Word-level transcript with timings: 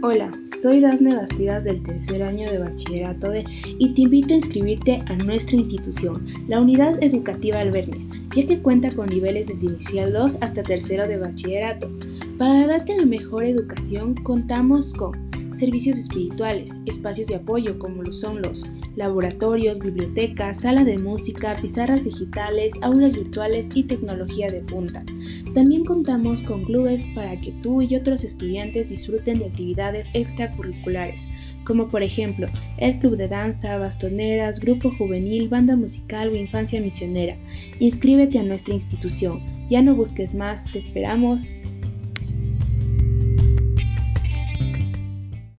Hola, 0.00 0.30
soy 0.44 0.78
Dafne 0.78 1.16
Bastidas 1.16 1.64
del 1.64 1.82
tercer 1.82 2.22
año 2.22 2.48
de 2.48 2.58
bachillerato 2.58 3.32
y 3.78 3.92
te 3.92 4.02
invito 4.02 4.32
a 4.32 4.36
inscribirte 4.36 5.02
a 5.06 5.16
nuestra 5.16 5.56
institución, 5.56 6.24
la 6.46 6.60
Unidad 6.60 7.02
Educativa 7.02 7.58
Albernia, 7.58 8.06
ya 8.32 8.46
que 8.46 8.60
cuenta 8.60 8.94
con 8.94 9.08
niveles 9.08 9.48
desde 9.48 9.66
inicial 9.66 10.12
2 10.12 10.38
hasta 10.40 10.62
tercero 10.62 11.08
de 11.08 11.18
bachillerato. 11.18 11.90
Para 12.38 12.68
darte 12.68 12.96
la 12.96 13.06
mejor 13.06 13.44
educación 13.44 14.14
contamos 14.14 14.94
con 14.94 15.28
servicios 15.52 15.98
espirituales, 15.98 16.80
espacios 16.86 17.28
de 17.28 17.36
apoyo 17.36 17.78
como 17.78 18.02
lo 18.02 18.12
son 18.12 18.42
los 18.42 18.64
laboratorios, 18.96 19.78
bibliotecas, 19.78 20.62
sala 20.62 20.84
de 20.84 20.98
música, 20.98 21.56
pizarras 21.60 22.04
digitales, 22.04 22.74
aulas 22.82 23.14
virtuales 23.14 23.70
y 23.74 23.84
tecnología 23.84 24.50
de 24.50 24.60
punta. 24.60 25.04
También 25.54 25.84
contamos 25.84 26.42
con 26.42 26.64
clubes 26.64 27.04
para 27.14 27.40
que 27.40 27.52
tú 27.52 27.82
y 27.82 27.94
otros 27.94 28.24
estudiantes 28.24 28.88
disfruten 28.88 29.38
de 29.38 29.46
actividades 29.46 30.10
extracurriculares, 30.14 31.28
como 31.64 31.88
por 31.88 32.02
ejemplo 32.02 32.48
el 32.76 32.98
club 32.98 33.16
de 33.16 33.28
danza, 33.28 33.78
bastoneras, 33.78 34.60
grupo 34.60 34.90
juvenil, 34.90 35.48
banda 35.48 35.76
musical 35.76 36.30
o 36.30 36.36
infancia 36.36 36.80
misionera. 36.80 37.36
Inscríbete 37.78 38.38
a 38.38 38.42
nuestra 38.42 38.74
institución. 38.74 39.42
Ya 39.68 39.82
no 39.82 39.94
busques 39.94 40.34
más, 40.34 40.64
te 40.64 40.78
esperamos. 40.78 41.50